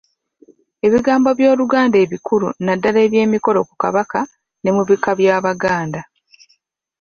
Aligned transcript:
Ebigambo 0.85 1.29
by'Oluganda 1.37 1.97
ebikulu 2.05 2.47
naddala 2.65 2.99
eby'emikolo 3.07 3.59
ku 3.67 3.73
Kabaka 3.83 4.19
ne 4.61 4.69
mu 4.75 4.81
bika 4.87 5.11
by'Abaganda. 5.19 6.01